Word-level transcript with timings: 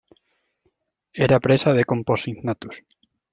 Era 1.25 1.39
presa 1.43 1.73
de 1.81 1.85
"Compsognathus". 1.91 2.81